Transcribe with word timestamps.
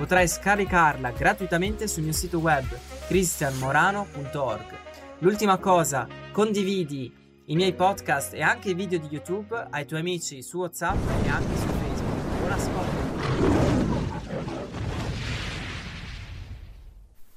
Potrai 0.00 0.26
scaricarla 0.26 1.10
gratuitamente 1.10 1.86
sul 1.86 2.04
mio 2.04 2.14
sito 2.14 2.38
web 2.38 2.64
cristianmorano.org. 3.06 4.78
L'ultima 5.18 5.58
cosa, 5.58 6.08
condividi 6.32 7.12
i 7.44 7.54
miei 7.54 7.74
podcast 7.74 8.32
e 8.32 8.40
anche 8.40 8.70
i 8.70 8.74
video 8.74 8.98
di 8.98 9.08
YouTube 9.10 9.66
ai 9.68 9.84
tuoi 9.84 10.00
amici 10.00 10.42
su 10.42 10.56
WhatsApp 10.56 10.96
e 11.22 11.28
anche 11.28 11.54
su 11.54 11.66
Facebook. 11.66 12.38
Buon 12.38 12.52
ascolto! 12.52 13.00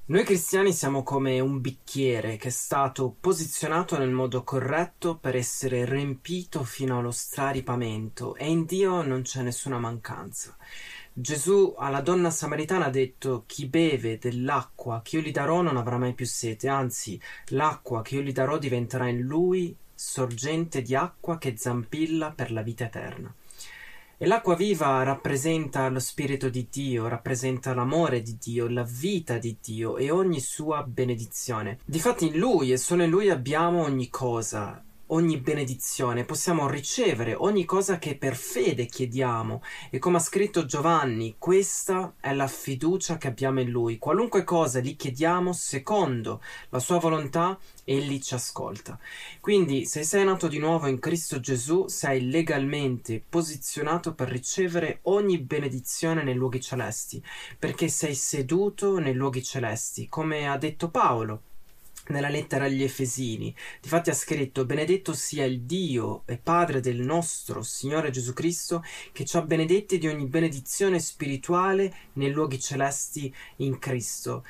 Noi 0.06 0.24
cristiani 0.24 0.72
siamo 0.72 1.02
come 1.02 1.40
un 1.40 1.60
bicchiere 1.60 2.38
che 2.38 2.48
è 2.48 2.50
stato 2.50 3.14
posizionato 3.20 3.98
nel 3.98 4.10
modo 4.10 4.42
corretto 4.42 5.18
per 5.18 5.36
essere 5.36 5.84
riempito 5.84 6.64
fino 6.64 6.98
allo 6.98 7.10
straripamento 7.10 8.34
e 8.36 8.48
in 8.48 8.64
Dio 8.64 9.02
non 9.02 9.20
c'è 9.20 9.42
nessuna 9.42 9.78
mancanza. 9.78 10.56
Gesù 11.16 11.76
alla 11.78 12.00
donna 12.00 12.28
samaritana 12.28 12.86
ha 12.86 12.90
detto 12.90 13.44
chi 13.46 13.66
beve 13.66 14.18
dell'acqua 14.18 15.00
che 15.00 15.18
io 15.18 15.22
gli 15.22 15.30
darò 15.30 15.62
non 15.62 15.76
avrà 15.76 15.96
mai 15.96 16.12
più 16.12 16.26
sete, 16.26 16.66
anzi 16.66 17.20
l'acqua 17.50 18.02
che 18.02 18.16
io 18.16 18.22
gli 18.22 18.32
darò 18.32 18.58
diventerà 18.58 19.06
in 19.06 19.20
lui 19.20 19.76
sorgente 19.94 20.82
di 20.82 20.96
acqua 20.96 21.38
che 21.38 21.56
zampilla 21.56 22.32
per 22.32 22.50
la 22.50 22.62
vita 22.62 22.86
eterna. 22.86 23.32
E 24.18 24.26
l'acqua 24.26 24.56
viva 24.56 25.04
rappresenta 25.04 25.88
lo 25.88 26.00
Spirito 26.00 26.48
di 26.48 26.66
Dio, 26.68 27.06
rappresenta 27.06 27.74
l'amore 27.74 28.20
di 28.20 28.36
Dio, 28.36 28.66
la 28.68 28.82
vita 28.82 29.38
di 29.38 29.56
Dio 29.62 29.96
e 29.96 30.10
ogni 30.10 30.40
sua 30.40 30.82
benedizione. 30.82 31.78
Difatti 31.84 32.26
in 32.26 32.38
Lui 32.38 32.72
e 32.72 32.76
solo 32.76 33.04
in 33.04 33.10
Lui 33.10 33.30
abbiamo 33.30 33.82
ogni 33.82 34.08
cosa 34.10 34.82
ogni 35.14 35.38
benedizione, 35.38 36.24
possiamo 36.24 36.68
ricevere 36.68 37.34
ogni 37.34 37.64
cosa 37.64 37.98
che 37.98 38.16
per 38.16 38.34
fede 38.34 38.86
chiediamo 38.86 39.62
e 39.90 39.98
come 39.98 40.16
ha 40.16 40.20
scritto 40.20 40.64
Giovanni, 40.64 41.36
questa 41.38 42.14
è 42.20 42.34
la 42.34 42.48
fiducia 42.48 43.16
che 43.16 43.28
abbiamo 43.28 43.60
in 43.60 43.70
Lui. 43.70 43.98
Qualunque 43.98 44.42
cosa 44.42 44.80
gli 44.80 44.96
chiediamo 44.96 45.52
secondo 45.52 46.42
la 46.70 46.80
sua 46.80 46.98
volontà, 46.98 47.56
Egli 47.84 48.18
ci 48.20 48.34
ascolta. 48.34 48.98
Quindi 49.40 49.84
se 49.86 50.02
sei 50.02 50.24
nato 50.24 50.48
di 50.48 50.58
nuovo 50.58 50.88
in 50.88 50.98
Cristo 50.98 51.38
Gesù, 51.38 51.86
sei 51.86 52.28
legalmente 52.28 53.22
posizionato 53.26 54.14
per 54.14 54.28
ricevere 54.28 54.98
ogni 55.02 55.38
benedizione 55.38 56.24
nei 56.24 56.34
luoghi 56.34 56.60
celesti, 56.60 57.22
perché 57.58 57.88
sei 57.88 58.14
seduto 58.14 58.98
nei 58.98 59.14
luoghi 59.14 59.44
celesti, 59.44 60.08
come 60.08 60.48
ha 60.48 60.56
detto 60.56 60.90
Paolo 60.90 61.42
nella 62.08 62.28
lettera 62.28 62.64
agli 62.64 62.82
Efesini. 62.82 63.54
Difatti 63.80 64.10
ha 64.10 64.14
scritto: 64.14 64.64
Benedetto 64.64 65.12
sia 65.12 65.44
il 65.44 65.62
Dio 65.62 66.22
e 66.26 66.36
Padre 66.36 66.80
del 66.80 67.00
nostro 67.00 67.62
Signore 67.62 68.10
Gesù 68.10 68.32
Cristo, 68.32 68.82
che 69.12 69.24
ci 69.24 69.36
ha 69.36 69.42
benedetti 69.42 69.98
di 69.98 70.08
ogni 70.08 70.26
benedizione 70.26 70.98
spirituale 70.98 71.94
nei 72.14 72.30
luoghi 72.30 72.60
celesti 72.60 73.32
in 73.56 73.78
Cristo. 73.78 74.44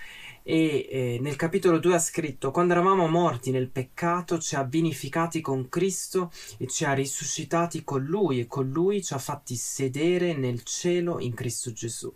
E 0.46 0.86
eh, 0.91 1.19
nel 1.22 1.36
capitolo 1.36 1.78
2 1.78 1.94
ha 1.94 1.98
scritto: 1.98 2.50
Quando 2.50 2.74
eravamo 2.74 3.06
morti 3.08 3.50
nel 3.50 3.70
peccato, 3.70 4.39
ci 4.39 4.56
ha 4.56 4.62
vinificati 4.62 5.41
con 5.41 5.70
Cristo 5.70 6.30
e 6.58 6.66
ci 6.66 6.84
ha 6.84 6.92
risuscitati 6.92 7.83
con 7.83 8.05
Lui, 8.05 8.40
e 8.40 8.46
con 8.46 8.68
Lui 8.68 9.02
ci 9.02 9.14
ha 9.14 9.18
fatti 9.18 9.56
sedere 9.56 10.34
nel 10.34 10.62
cielo 10.62 11.18
in 11.18 11.33
Cristo 11.33 11.73
Gesù. 11.73 12.12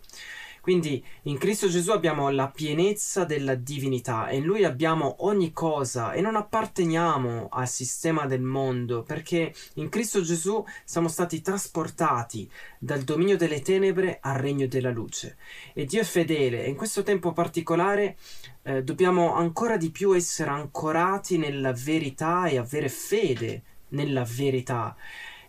Quindi 0.61 1.03
in 1.23 1.37
Cristo 1.37 1.67
Gesù 1.67 1.91
abbiamo 1.91 2.29
la 2.29 2.49
pienezza 2.49 3.25
della 3.25 3.55
divinità 3.55 4.27
e 4.27 4.37
in 4.37 4.43
Lui 4.43 4.63
abbiamo 4.63 5.15
ogni 5.19 5.51
cosa 5.51 6.13
e 6.13 6.21
non 6.21 6.35
apparteniamo 6.35 7.47
al 7.49 7.67
sistema 7.67 8.25
del 8.25 8.41
mondo 8.41 9.03
perché 9.03 9.53
in 9.75 9.89
Cristo 9.89 10.21
Gesù 10.21 10.63
siamo 10.83 11.07
stati 11.07 11.41
trasportati 11.41 12.49
dal 12.77 13.01
dominio 13.01 13.37
delle 13.37 13.61
tenebre 13.61 14.19
al 14.21 14.37
regno 14.37 14.67
della 14.67 14.91
luce. 14.91 15.37
E 15.73 15.85
Dio 15.85 16.01
è 16.01 16.05
fedele 16.05 16.65
e 16.65 16.69
in 16.69 16.75
questo 16.75 17.03
tempo 17.03 17.33
particolare 17.33 18.17
eh, 18.63 18.83
dobbiamo 18.83 19.33
ancora 19.33 19.77
di 19.77 19.91
più 19.91 20.15
essere 20.15 20.49
ancorati 20.49 21.37
nella 21.37 21.73
verità 21.73 22.47
e 22.47 22.57
avere 22.57 22.89
fede 22.89 23.63
nella 23.89 24.23
verità 24.23 24.95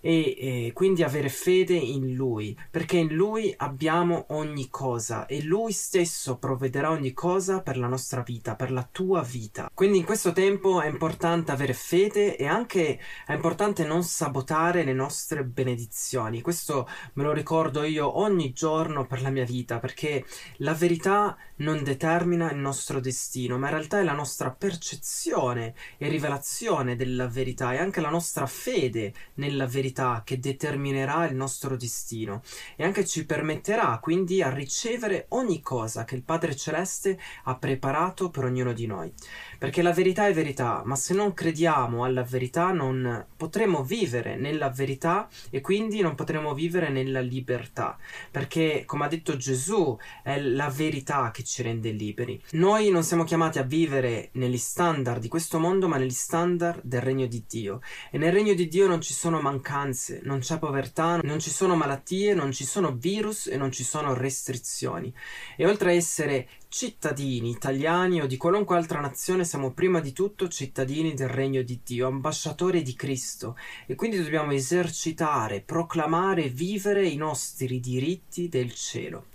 e 0.01 0.67
eh, 0.67 0.73
quindi 0.73 1.03
avere 1.03 1.29
fede 1.29 1.75
in 1.75 2.15
Lui, 2.15 2.59
perché 2.71 2.99
in 2.99 3.15
Lui 3.15 3.53
abbiamo 3.57 4.27
ogni 4.29 4.69
cosa 4.69 5.27
e 5.27 5.43
Lui 5.43 5.73
stesso 5.73 6.39
provvederà 6.39 6.91
ogni 6.91 7.13
cosa 7.13 7.61
per 7.61 7.77
la 7.77 7.87
nostra 7.87 8.23
vita, 8.23 8.57
per 8.57 8.73
la 8.73 8.89
tua 8.91 9.23
vita. 9.23 9.71
Quindi 9.73 9.99
in 9.99 10.05
questo 10.05 10.33
tempo 10.33 10.81
è 10.81 10.89
importante 10.89 11.53
avere 11.53 11.75
fede 11.75 12.37
e 12.37 12.47
anche 12.47 12.99
è 13.27 13.33
importante 13.33 13.85
non 13.85 14.03
sabotare 14.03 14.85
le 14.85 14.93
nostre 14.93 15.45
benedizioni. 15.45 16.41
Questo 16.41 16.89
me 17.15 17.25
lo 17.25 17.33
ricordo 17.33 17.83
io 17.83 18.19
ogni 18.19 18.53
giorno 18.53 19.07
per 19.07 19.23
la 19.23 19.31
mia 19.31 19.45
vita, 19.45 19.79
perché 19.79 20.25
la 20.59 20.75
verità 20.75 21.37
non 21.57 21.83
determina 21.83 22.51
il 22.51 22.59
nostro 22.59 23.01
destino, 23.01 23.59
ma 23.59 23.69
in 23.69 23.75
realtà 23.75 24.01
è 24.01 24.03
la 24.03 24.13
nostra 24.13 24.51
percezione 24.51 25.75
e 25.99 26.09
rivelazione 26.09 26.97
della 26.97 27.29
verità 27.29 27.73
e 27.73 27.79
anche 27.79 28.01
la 28.01 28.11
nostra 28.11 28.47
fede 28.47 29.13
nella 29.35 29.67
verità 29.67 29.90
verità 29.91 30.23
che 30.25 30.39
determinerà 30.39 31.27
il 31.27 31.35
nostro 31.35 31.77
destino 31.77 32.43
e 32.77 32.85
anche 32.85 33.05
ci 33.05 33.27
permetterà 33.27 33.99
quindi 34.01 34.41
a 34.41 34.51
ricevere 34.51 35.27
ogni 35.31 35.61
cosa 35.61 36.05
che 36.05 36.15
il 36.15 36.23
Padre 36.23 36.55
Celeste 36.55 37.19
ha 37.45 37.57
preparato 37.57 38.31
per 38.31 38.45
ognuno 38.45 38.73
di 38.73 38.87
noi. 38.87 39.13
Perché 39.59 39.83
la 39.83 39.93
verità 39.93 40.27
è 40.27 40.33
verità, 40.33 40.83
ma 40.85 40.97
se 40.97 41.13
non 41.13 41.35
crediamo 41.35 42.05
alla 42.05 42.23
verità 42.23 42.71
non 42.73 43.27
potremo 43.37 43.83
vivere 43.83 44.37
nella 44.37 44.71
verità 44.71 45.29
e 45.51 45.61
quindi 45.61 46.01
non 46.01 46.15
potremo 46.15 46.55
vivere 46.55 46.89
nella 46.89 47.21
libertà. 47.21 47.99
Perché, 48.31 48.85
come 48.87 49.05
ha 49.05 49.09
detto 49.09 49.37
Gesù, 49.37 49.97
è 50.23 50.41
la 50.41 50.71
verità 50.71 51.31
che 51.31 51.43
ci 51.43 51.63
rende 51.63 51.91
liberi. 51.91 52.41
Noi 52.53 52.91
non 52.91 53.03
siamo 53.03 53.25
chiamati 53.25 53.59
a 53.59 53.63
vivere 53.63 54.31
negli 54.33 54.57
standard 54.57 55.21
di 55.21 55.29
questo 55.29 55.59
mondo, 55.59 55.89
ma 55.89 55.97
negli 55.97 56.11
standard 56.11 56.81
del 56.85 57.03
regno 57.03 57.27
di 57.27 57.45
Dio. 57.47 57.81
E 58.11 58.19
nel 58.19 58.33
regno 58.33 58.55
di 58.55 58.69
Dio 58.69 58.87
non 58.87 59.01
ci 59.01 59.13
sono 59.13 59.41
mancanze, 59.41 59.79
non 60.23 60.41
c'è 60.41 60.59
povertà, 60.59 61.19
non 61.23 61.39
ci 61.39 61.51
sono 61.51 61.77
malattie, 61.77 62.35
non 62.35 62.53
ci 62.53 62.65
sono 62.65 62.93
virus 62.93 63.47
e 63.47 63.57
non 63.57 63.71
ci 63.71 63.85
sono 63.85 64.15
restrizioni. 64.15 65.13
E 65.57 65.67
oltre 65.67 65.91
a 65.91 65.95
essere 65.95 66.49
cittadini 66.69 67.51
italiani 67.51 68.21
o 68.21 68.27
di 68.27 68.37
qualunque 68.37 68.77
altra 68.77 69.01
nazione 69.01 69.45
siamo 69.45 69.73
prima 69.73 70.01
di 70.01 70.13
tutto 70.13 70.49
cittadini 70.49 71.15
del 71.15 71.29
regno 71.29 71.63
di 71.63 71.81
Dio, 71.85 72.07
ambasciatori 72.07 72.83
di 72.83 72.95
Cristo 72.95 73.57
e 73.87 73.95
quindi 73.95 74.23
dobbiamo 74.23 74.53
esercitare, 74.53 75.61
proclamare 75.61 76.45
e 76.45 76.49
vivere 76.49 77.07
i 77.07 77.17
nostri 77.17 77.81
diritti 77.81 78.49
del 78.49 78.75
cielo. 78.75 79.27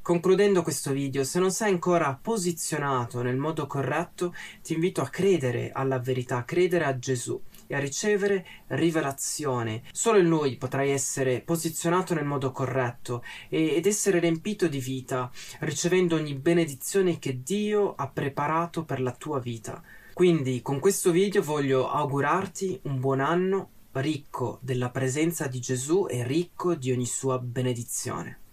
Concludendo 0.00 0.62
questo 0.62 0.92
video, 0.92 1.24
se 1.24 1.40
non 1.40 1.50
sei 1.50 1.72
ancora 1.72 2.16
posizionato 2.20 3.22
nel 3.22 3.36
modo 3.36 3.66
corretto, 3.66 4.32
ti 4.62 4.74
invito 4.74 5.00
a 5.00 5.08
credere 5.08 5.72
alla 5.72 5.98
verità, 5.98 6.36
a 6.36 6.44
credere 6.44 6.84
a 6.84 6.96
Gesù 6.96 7.40
e 7.66 7.74
a 7.74 7.78
ricevere 7.78 8.46
rivelazione. 8.68 9.82
Solo 9.92 10.18
in 10.18 10.28
Lui 10.28 10.56
potrai 10.56 10.90
essere 10.90 11.40
posizionato 11.40 12.14
nel 12.14 12.24
modo 12.24 12.52
corretto 12.52 13.22
ed 13.48 13.86
essere 13.86 14.18
riempito 14.18 14.68
di 14.68 14.78
vita, 14.78 15.30
ricevendo 15.60 16.16
ogni 16.16 16.34
benedizione 16.34 17.18
che 17.18 17.42
Dio 17.42 17.94
ha 17.94 18.08
preparato 18.08 18.84
per 18.84 19.00
la 19.00 19.12
tua 19.12 19.38
vita. 19.38 19.82
Quindi 20.12 20.62
con 20.62 20.78
questo 20.80 21.10
video 21.10 21.42
voglio 21.42 21.90
augurarti 21.90 22.80
un 22.84 23.00
buon 23.00 23.20
anno 23.20 23.70
ricco 23.92 24.58
della 24.62 24.90
presenza 24.90 25.46
di 25.46 25.60
Gesù 25.60 26.06
e 26.08 26.26
ricco 26.26 26.74
di 26.74 26.90
ogni 26.90 27.06
sua 27.06 27.38
benedizione. 27.38 28.40